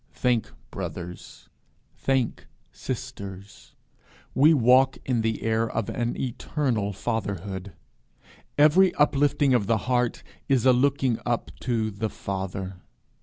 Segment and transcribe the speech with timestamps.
[0.15, 1.47] Think, brothers,
[1.95, 3.75] think, sisters,
[4.33, 7.73] we walk in the air of an eternal fatherhood.
[8.57, 12.81] Every uplifting of the heart is a looking up to The Father.